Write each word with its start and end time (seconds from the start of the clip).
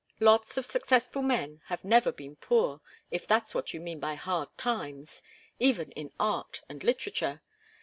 Lots 0.19 0.57
of 0.57 0.65
successful 0.65 1.21
men 1.21 1.61
have 1.67 1.83
never 1.85 2.11
been 2.11 2.35
poor, 2.35 2.81
if 3.11 3.27
that's 3.27 3.53
what 3.53 3.71
you 3.71 3.79
mean 3.79 3.99
by 3.99 4.15
hard 4.15 4.49
times 4.57 5.21
even 5.59 5.91
in 5.91 6.11
art 6.19 6.63
and 6.67 6.83
literature. 6.83 7.43